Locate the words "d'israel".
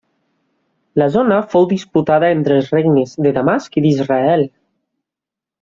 3.89-4.51